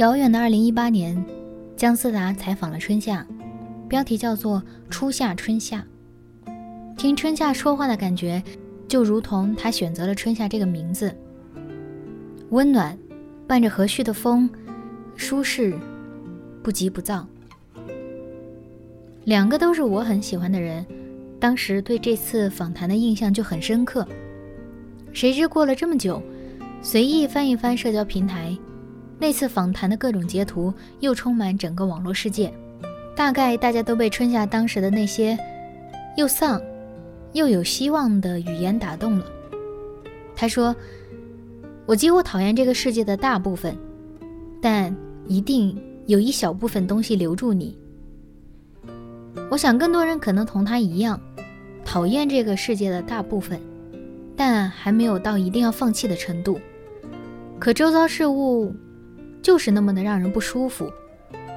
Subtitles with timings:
[0.00, 1.22] 遥远的二零一八年，
[1.76, 3.26] 姜思达采访了春夏，
[3.86, 5.84] 标题叫做《初夏春夏》。
[6.96, 8.42] 听春夏说话的感觉，
[8.88, 11.14] 就如同他选择了春夏这个名字，
[12.48, 12.98] 温暖，
[13.46, 14.48] 伴着和煦的风，
[15.16, 15.78] 舒适，
[16.62, 17.26] 不急不躁。
[19.24, 20.82] 两个都是我很喜欢的人，
[21.38, 24.08] 当时对这次访谈的印象就很深刻。
[25.12, 26.22] 谁知过了这么久，
[26.80, 28.56] 随意翻一翻社交平台。
[29.20, 32.50] 那次访谈的各种截图又充满整个网络世界，
[33.14, 35.38] 大概大家都被春夏当时的那些
[36.16, 36.58] 又丧
[37.34, 39.26] 又有希望的语言打动了。
[40.34, 40.74] 他说
[41.84, 43.76] ：“我几乎讨厌这个世界的大部分，
[44.58, 47.78] 但一定有一小部分东西留住你。”
[49.50, 51.20] 我想更多人可能同他一样，
[51.84, 53.60] 讨厌这个世界的大部分，
[54.34, 56.58] 但还没有到一定要放弃的程度。
[57.58, 58.74] 可周遭事物。
[59.42, 60.90] 就是那么的让人不舒服，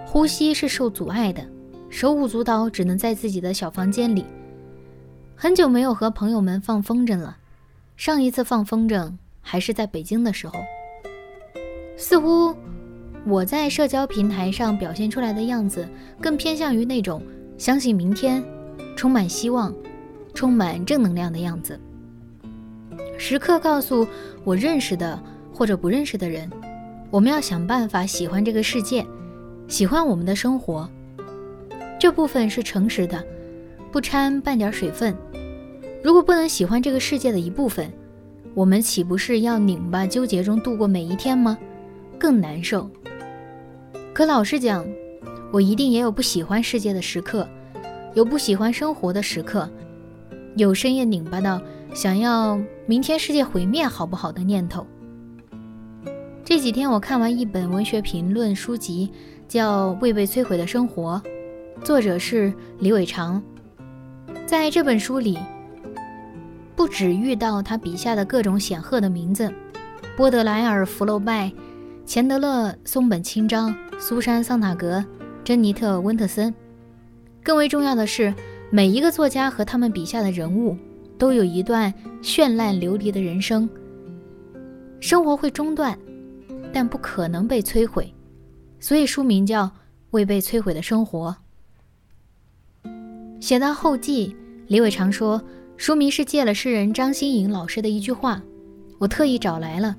[0.06, 1.46] 呼吸是受阻碍的，
[1.90, 4.26] 手舞足蹈，只能在自己的小房间里。
[5.36, 7.38] 很久没有和朋友们放风筝了，
[7.98, 10.54] 上一次放风筝还是在北京的时候。
[11.98, 12.56] 似乎
[13.26, 15.88] 我在社交平台上表现出来的样子，
[16.22, 17.22] 更偏向于那种
[17.58, 18.44] 相信明天、
[18.96, 19.74] 充满希望、
[20.34, 21.80] 充满正能量的样子，
[23.18, 24.08] 时刻告诉
[24.44, 25.22] 我认识的
[25.54, 26.50] 或者不认识的人。
[27.14, 29.06] 我们要想办法喜欢这个世界，
[29.68, 30.90] 喜欢我们的生活。
[32.00, 33.24] 这部分是诚实的，
[33.92, 35.16] 不掺半点水分。
[36.04, 37.94] 如果不能喜欢这个世界的一部分，
[38.56, 41.56] 我们岂不是要拧巴纠结中度过每一天吗？
[42.18, 42.90] 更难受。
[44.12, 44.84] 可老实讲，
[45.52, 47.48] 我一定也有不喜欢世界的时刻，
[48.16, 49.70] 有不喜欢生活的时刻，
[50.56, 51.62] 有深夜拧巴到
[51.94, 54.84] 想要明天世界毁灭好不好的念头。
[56.46, 59.10] 这几天我看完一本文学评论书籍，
[59.48, 61.22] 叫《未被摧毁的生活》，
[61.86, 63.42] 作者是李伟长。
[64.46, 65.40] 在这本书里，
[66.76, 69.50] 不止遇到他笔下的各种显赫的名字，
[70.18, 71.50] 波德莱尔、福楼拜、
[72.06, 75.04] 钱德勒、松本清张、苏珊·桑塔格、
[75.46, 76.54] 珍妮特·温特森，
[77.42, 78.34] 更为重要的是，
[78.70, 80.76] 每一个作家和他们笔下的人物，
[81.18, 83.68] 都有一段绚烂流离的人生。
[85.00, 85.98] 生活会中断。
[86.74, 88.12] 但不可能被摧毁，
[88.80, 89.66] 所以书名叫
[90.10, 91.38] 《未被摧毁的生活》。
[93.40, 94.36] 写到后记，
[94.68, 95.42] 李伟常说，
[95.78, 98.42] 书名是借了诗人张新颖老师的一句话，
[98.98, 99.96] 我特意找来了。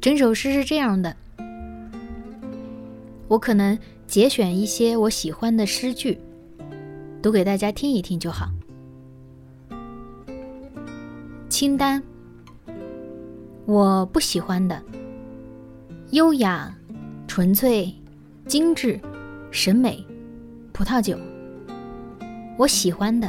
[0.00, 1.16] 整首诗是这样的，
[3.26, 6.20] 我可能节选一些我喜欢的诗句，
[7.20, 8.48] 读给大家听一听就好。
[11.48, 12.00] 清单，
[13.64, 14.80] 我不喜欢的。
[16.10, 16.72] 优雅、
[17.26, 17.92] 纯粹、
[18.46, 19.00] 精致、
[19.50, 20.06] 审美，
[20.72, 21.18] 葡萄酒。
[22.56, 23.28] 我喜欢的，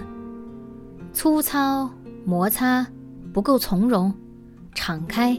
[1.11, 1.89] 粗糙、
[2.23, 2.85] 摩擦、
[3.33, 4.13] 不够从容、
[4.75, 5.35] 敞开、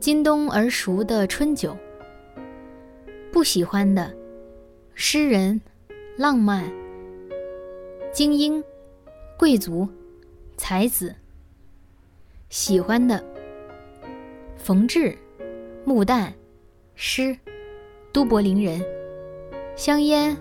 [0.00, 1.76] 今冬而熟的春酒。
[3.30, 4.10] 不喜欢的，
[4.94, 5.60] 诗人、
[6.16, 6.64] 浪漫、
[8.14, 8.64] 精英、
[9.38, 9.86] 贵族、
[10.56, 11.14] 才子。
[12.48, 13.22] 喜欢的，
[14.56, 15.14] 缝制、
[15.84, 16.32] 木旦。
[16.94, 17.36] 诗，
[18.12, 18.84] 都柏林人，
[19.76, 20.36] 香烟，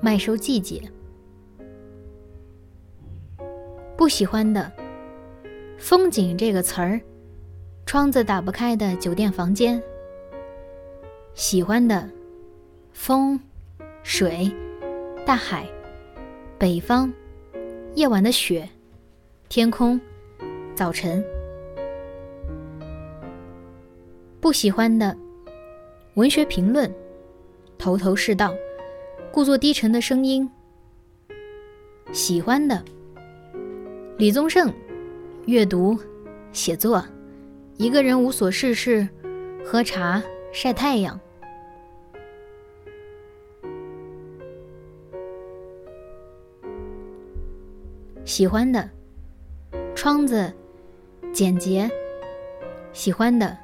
[0.00, 0.80] 麦收季节。
[3.96, 4.70] 不喜欢的，
[5.78, 7.00] 风景这个词儿，
[7.86, 9.82] 窗子打不开的酒店房间。
[11.34, 12.08] 喜欢的，
[12.92, 13.40] 风，
[14.02, 14.50] 水，
[15.24, 15.66] 大海，
[16.58, 17.12] 北方，
[17.94, 18.68] 夜晚的雪，
[19.48, 20.00] 天空，
[20.74, 21.24] 早晨。
[24.40, 25.16] 不喜欢的。
[26.16, 26.90] 文学评论，
[27.76, 28.54] 头头是道，
[29.30, 30.50] 故作低沉的声音。
[32.10, 32.82] 喜欢的，
[34.16, 34.72] 李宗盛，
[35.44, 35.98] 阅读，
[36.52, 37.04] 写作，
[37.76, 39.06] 一个人无所事事，
[39.62, 40.22] 喝茶，
[40.52, 41.20] 晒太阳。
[48.24, 48.88] 喜欢的；
[49.94, 50.50] 窗子，
[51.30, 51.90] 简洁，
[52.94, 53.54] 喜欢的；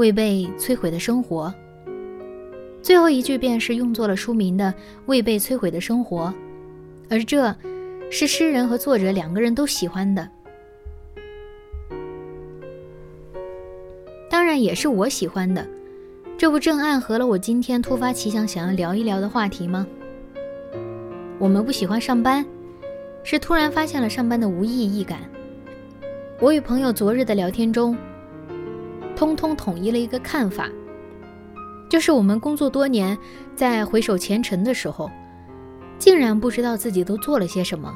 [0.00, 1.52] 未被摧毁的生活。
[2.80, 4.72] 最后一句便是用作了书名的
[5.04, 6.32] “未被摧毁的生活”，
[7.10, 7.54] 而这
[8.10, 10.26] 是诗人和作者两个人都喜欢的，
[14.30, 15.66] 当然也是我喜欢的。
[16.38, 19.86] 这不正暗合了我今天突发奇想想要聊一聊的话题吗？
[21.38, 22.42] 我们不喜欢上班，
[23.22, 25.18] 是突然发现了上班的无意义感。
[26.40, 27.94] 我与朋友昨日的聊天中，
[29.20, 30.66] 通通统一了一个看法。
[31.90, 33.18] 就是我们工作多年，
[33.54, 35.10] 在回首前尘的时候，
[35.98, 37.94] 竟然不知道自己都做了些什么，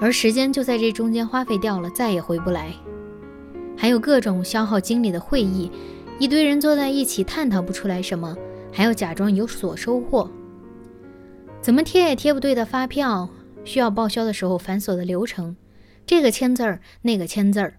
[0.00, 2.72] 而时间就在这中间花费掉了，再也回不来。
[3.76, 5.68] 还有各种消耗精力的会议，
[6.20, 8.36] 一堆人坐在一起探讨不出来什么，
[8.70, 10.30] 还要假装有所收获。
[11.60, 13.28] 怎么贴也贴不对的发票，
[13.64, 15.56] 需要报销的时候繁琐的流程，
[16.06, 17.74] 这个签字儿，那个签字儿，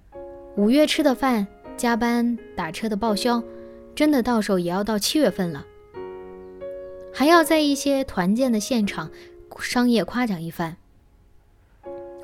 [0.58, 3.44] 五月吃的饭，加班打车的报销。
[3.96, 5.66] 真的到手也要到七月份了，
[7.14, 9.10] 还要在一些团建的现场
[9.58, 10.76] 商业夸奖一番。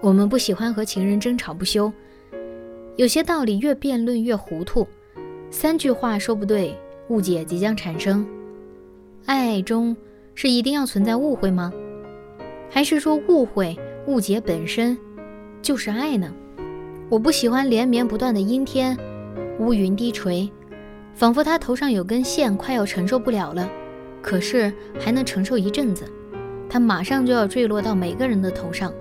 [0.02, 1.90] 我们不喜欢和情人争吵不休，
[2.98, 4.86] 有些道理越辩论越糊涂，
[5.50, 6.78] 三句话说不对，
[7.08, 8.28] 误解即将产生。
[9.26, 9.96] 爱中
[10.36, 11.72] 是一定要存在误会吗？
[12.70, 14.98] 还是说误会、误解本身
[15.62, 16.34] 就是爱呢？
[17.08, 18.98] 我不喜欢连绵不断的阴天，
[19.62, 20.52] 乌云低垂。
[21.14, 23.70] 仿佛他头上有根线，快要承受不了了，
[24.20, 26.04] 可是还能承受一阵子。
[26.68, 28.92] 他马上就要坠落到每个人的头上。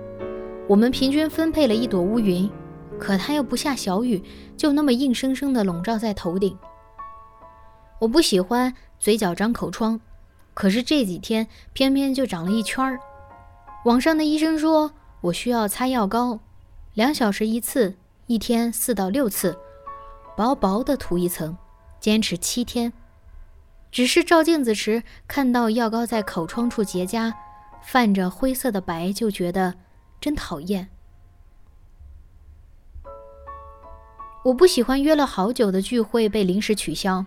[0.67, 2.47] 我们平均分配了一朵乌云，
[2.99, 4.21] 可它又不下小雨，
[4.55, 6.55] 就那么硬生生地笼罩在头顶。
[7.99, 9.99] 我不喜欢嘴角长口疮，
[10.53, 12.99] 可是这几天偏偏就长了一圈儿。
[13.85, 14.91] 网上的医生说
[15.21, 16.39] 我需要擦药膏，
[16.93, 17.95] 两小时一次，
[18.27, 19.57] 一天四到六次，
[20.41, 21.55] 薄薄的涂一层。
[21.99, 22.91] 坚持七天，
[23.91, 27.31] 只是照镜子时看到药膏在口疮处结痂，
[27.83, 29.75] 泛着灰色的白，就觉得
[30.19, 30.89] 真讨厌。
[34.45, 37.23] 我不喜欢约了好久的聚会被临时取消，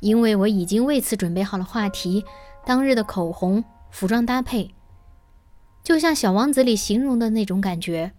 [0.00, 2.24] 因为我已经为此准备好了话题，
[2.64, 4.74] 当日的口红、服装搭配，
[5.82, 8.12] 就像《小王子》里形容的那种感觉。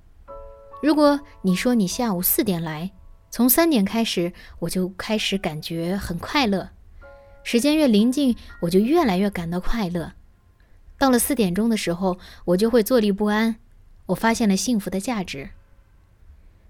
[0.83, 2.91] 如果你说你下午四点来。
[3.35, 6.69] 从三点开始，我就开始感觉很快乐。
[7.43, 10.13] 时间越临近，我就越来越感到快乐。
[10.97, 13.57] 到了四点钟的时候，我就会坐立不安。
[14.05, 15.49] 我发现了幸福的价值。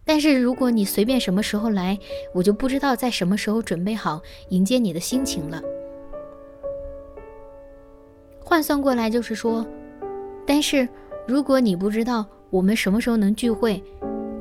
[0.05, 1.99] 但是如果你随便什么时候来，
[2.33, 5.61] 我就不知道在什么时候准备好迎接你的心情了。
[8.43, 9.63] 换算过来就是说，
[10.47, 10.89] 但是
[11.27, 13.83] 如果你不知道我们什么时候能聚会。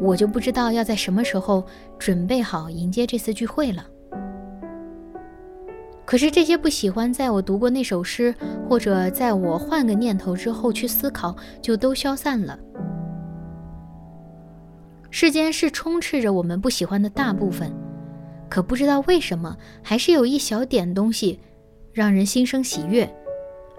[0.05, 1.65] 我就不知道要在什么时候
[1.99, 3.87] 准备好迎接这次聚会了。
[6.05, 8.35] 可是这些不喜欢在我读过那首诗，
[8.69, 12.59] 或者在我换个念头之后去思考，就都消散了。
[15.11, 17.73] 世间是充斥着我们不喜欢的大部分，
[18.51, 21.41] 可不知道为什么，还是有一小点东西，
[21.95, 23.09] 让人心生喜悦，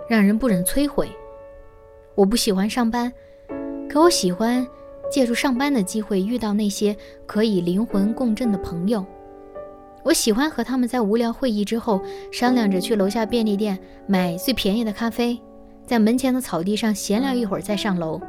[0.10, 1.07] 让人不忍摧毁。
[2.16, 3.13] 我不喜欢上班，
[3.88, 4.66] 可我喜欢。
[5.12, 6.95] 借助上班的机会遇到那些
[7.26, 9.06] 可以灵魂共振的朋友，
[10.04, 15.40] 我喜欢和他们在无聊会议之后商量着去楼下便利店买最便宜的咖啡，
[15.85, 18.19] 在门前的草地上闲聊一会儿再上楼。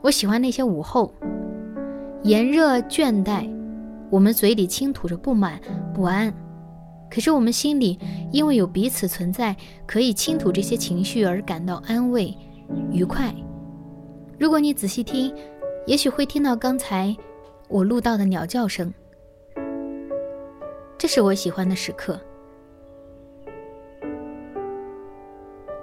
[0.00, 1.12] 我喜欢那些午后，
[2.22, 3.50] 炎热倦怠，
[4.10, 5.60] 我们嘴里倾吐着不满
[5.92, 6.32] 不安，
[7.10, 7.98] 可是我们心里
[8.30, 12.32] 因为有彼此存在，可以倾吐这些情绪而感到安慰、
[12.92, 13.34] 愉快。
[14.38, 15.34] 如果你仔细听，
[15.84, 17.14] 也许会听到刚才
[17.66, 18.92] 我录到的鸟叫声。
[20.96, 22.18] 这是我喜欢的时刻。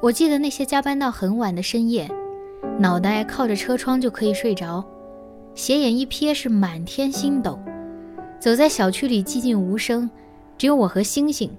[0.02, 2.10] 我记得那些加班到很晚的深夜，
[2.80, 4.84] 脑袋靠着车窗就可以睡着，
[5.54, 7.60] 斜眼一瞥是满天星斗。
[8.40, 10.10] 走在小区里寂静无声，
[10.58, 11.52] 只有我和星星。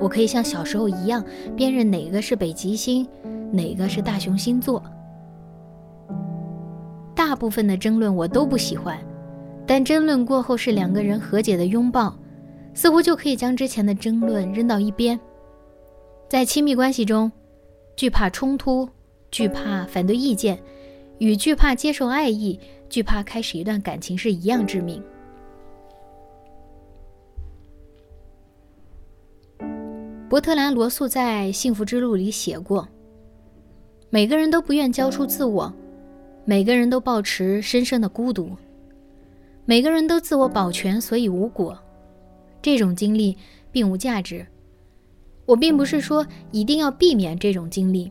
[0.00, 1.22] 我可以像小时候一样
[1.54, 3.06] 辨认哪个是北极星，
[3.52, 4.82] 哪个是大熊星座。
[7.32, 9.02] 大部分的争论我都不喜欢，
[9.66, 12.14] 但争论过后是两个人和解的拥抱，
[12.74, 15.18] 似乎就可以将之前的争论扔到一边。
[16.28, 17.32] 在亲密关系中，
[17.96, 18.86] 惧怕冲突，
[19.30, 20.62] 惧怕反对意见，
[21.20, 22.60] 与惧怕接受爱意，
[22.90, 25.02] 惧怕开始一段感情是一样致命。
[30.28, 32.86] 伯特兰·罗素在《幸福之路》里写过
[34.12, 35.74] ：“每个人都不愿交出自我。”
[36.44, 38.50] 每个人都抱持深深的孤独，
[39.64, 41.78] 每个人都自我保全，所以无果。
[42.60, 43.36] 这种经历
[43.70, 44.44] 并无价值。
[45.46, 48.10] 我并不是说一定要避免这种经历，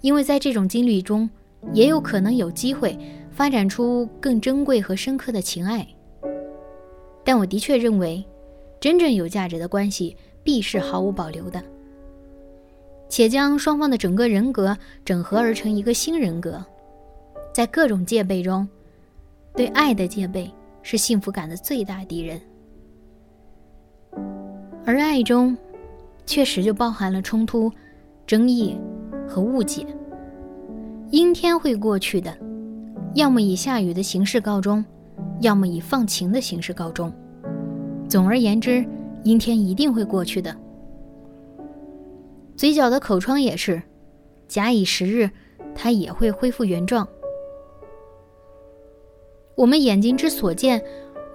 [0.00, 1.28] 因为在这种经历中，
[1.72, 2.98] 也有可能有机会
[3.30, 5.86] 发展出更珍贵和深刻的情爱。
[7.24, 8.24] 但我的确认为，
[8.80, 11.62] 真正有价值的关系必是毫无保留的，
[13.08, 16.64] 且将双方的整个人格整合而成一个新人格。
[17.52, 18.66] 在各种戒备中，
[19.54, 20.50] 对爱的戒备
[20.82, 22.40] 是幸福感的最大敌人。
[24.84, 25.56] 而爱中，
[26.24, 27.70] 确实就包含了冲突、
[28.26, 28.80] 争议
[29.28, 29.86] 和误解。
[31.10, 32.34] 阴天会过去的，
[33.14, 34.82] 要么以下雨的形式告终，
[35.40, 37.12] 要么以放晴的形式告终。
[38.08, 38.84] 总而言之，
[39.24, 40.56] 阴天一定会过去的。
[42.56, 43.82] 嘴角的口疮也是，
[44.48, 45.30] 假以时日，
[45.74, 47.06] 它也会恢复原状。
[49.54, 50.82] 我们眼睛之所见，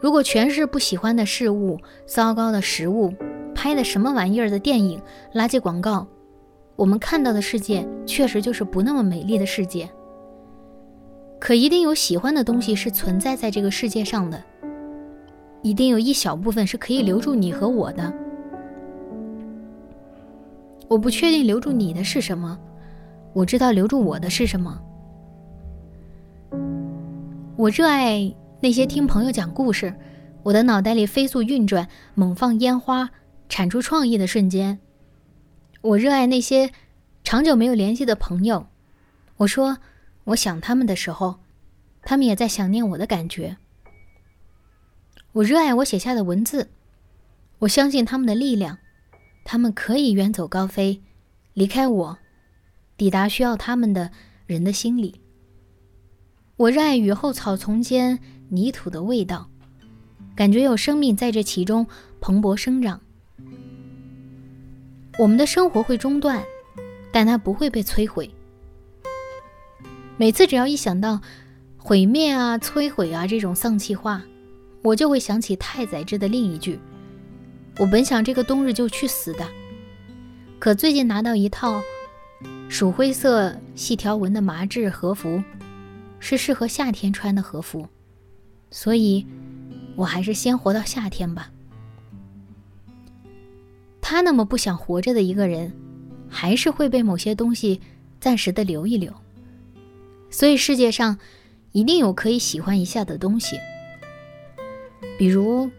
[0.01, 3.13] 如果全是不喜欢的事物、糟糕的食物、
[3.53, 5.01] 拍的什么玩意儿的电影、
[5.33, 6.05] 垃圾广告，
[6.75, 9.89] 我们看到的世界确实就是不那么美丽的世界。
[11.39, 14.43] 可一定有喜欢的东西是存在在这个世界上的，
[15.61, 18.11] 一定有一小部分是可以留住你和我的。
[20.87, 22.57] 我不确定留住你的是什么，
[23.33, 24.81] 我知道留住我的是什么。
[27.57, 29.91] 我热爱那些听朋友讲故事，
[30.43, 33.09] 我的脑袋里飞速运转、猛放烟花、
[33.49, 34.77] 产出创意的瞬间。
[35.81, 36.71] 我热爱那些
[37.23, 38.67] 长久没有联系的朋友，
[39.37, 39.79] 我说
[40.25, 41.39] 我想他们的时候，
[42.03, 43.57] 他们也在想念我的感觉。
[45.31, 46.69] 我热爱我写下的文字，
[47.57, 48.77] 我相信他们的力量，
[49.43, 51.01] 他们可以远走高飞，
[51.55, 52.19] 离开我，
[52.95, 54.11] 抵达需要他们的
[54.45, 55.21] 人的心里。
[56.57, 58.17] 我热爱雨后草丛间
[58.49, 59.47] 泥土的味道，
[60.35, 61.85] 感觉有生命在这其中
[62.19, 62.99] 蓬勃生长。
[65.19, 66.43] 我们的生活会中断，
[67.11, 68.27] 但它不会被摧毁。
[70.17, 71.21] 每次只要一想到
[71.77, 74.23] 毁灭啊、摧毁啊这种丧气话，
[74.81, 76.79] 我就会想起太宰治的另一句
[77.77, 79.45] ：“我本想这个冬日就去死的，
[80.57, 81.79] 可最近拿到一套
[82.67, 85.39] 鼠灰色细条纹的麻质和服。”
[86.19, 87.87] 是适合夏天穿的和服，
[88.71, 89.25] 所以，
[89.95, 91.51] 我还是先活到夏天吧。
[94.01, 95.71] 他那么不想活着的一个人，
[96.27, 97.79] 还是会被某些东西
[98.19, 99.13] 暂时的留一留。
[100.29, 101.17] 所以世界上
[101.71, 103.57] 一定有可以喜欢一下的东西，
[105.17, 105.69] 比如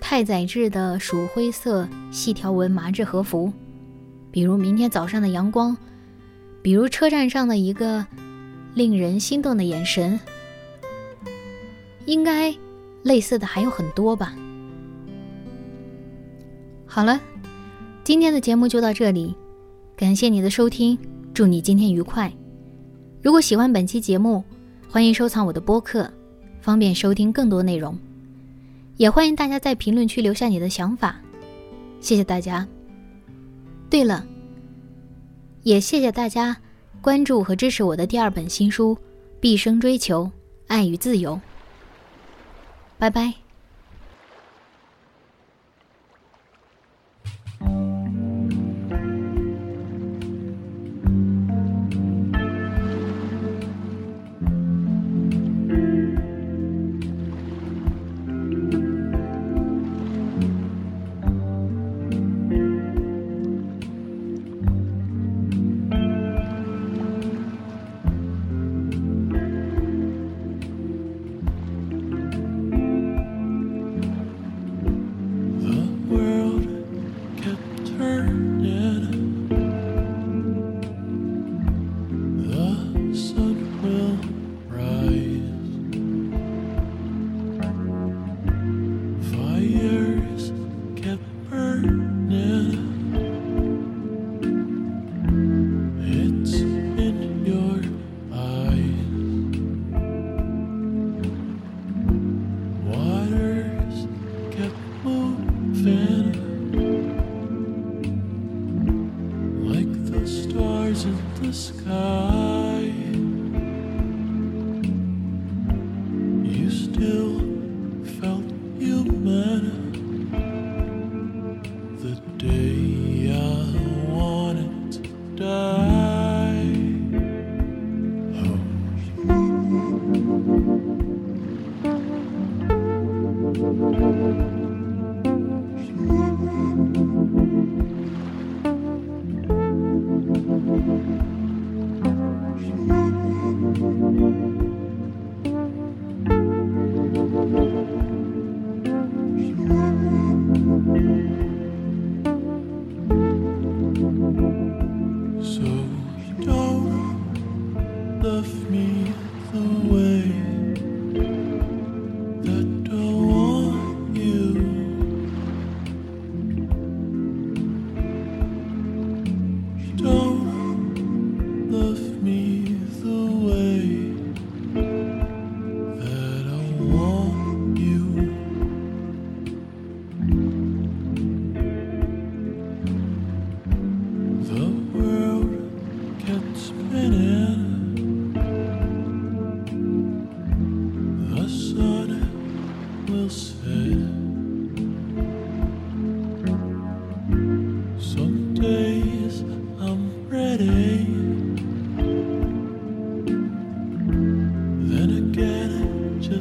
[0.00, 3.52] 太宰治的鼠灰色细条纹麻质和服，
[4.30, 5.76] 比如明天早上的阳光，
[6.62, 8.06] 比如车站上的一个。
[8.74, 10.18] 令人心动的眼神，
[12.06, 12.54] 应该
[13.02, 14.34] 类似的还有很多吧。
[16.86, 17.20] 好了，
[18.04, 19.34] 今天的节目就到这里，
[19.96, 20.98] 感谢你的收听，
[21.32, 22.32] 祝你今天愉快。
[23.22, 24.42] 如果喜欢本期节目，
[24.88, 26.10] 欢迎收藏我的播客，
[26.60, 27.96] 方便收听更多内容。
[28.96, 31.20] 也欢迎大家在评论区留下你的想法，
[32.00, 32.66] 谢谢大家。
[33.88, 34.26] 对了，
[35.62, 36.56] 也谢谢大家。
[37.00, 38.94] 关注和支持我的第二本新书
[39.40, 40.30] 《毕生追求
[40.66, 41.34] 爱与自由》。
[42.98, 43.39] 拜拜。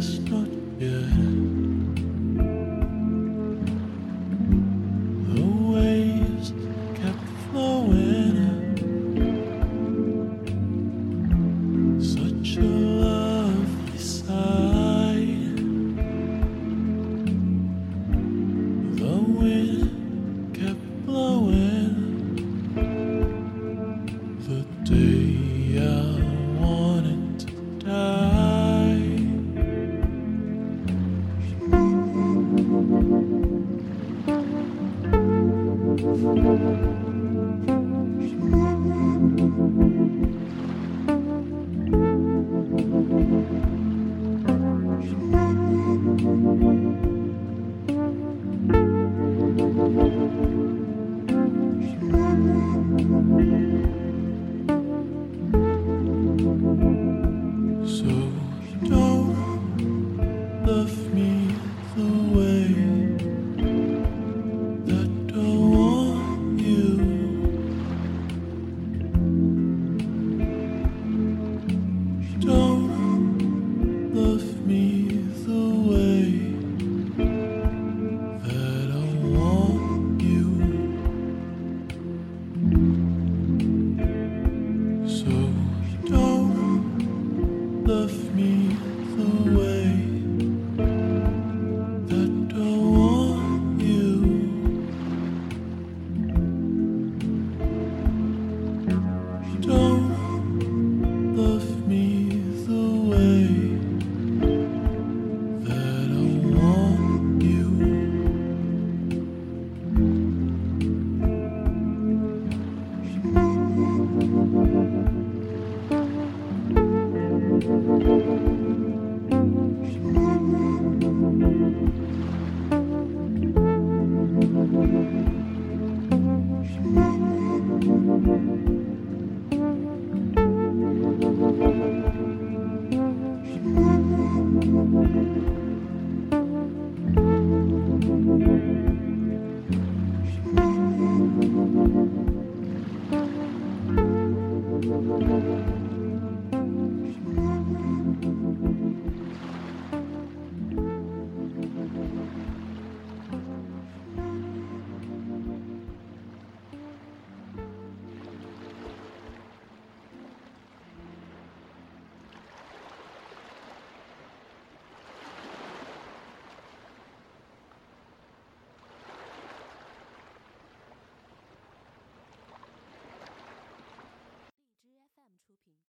[0.10, 0.48] just not
[0.80, 1.19] yet.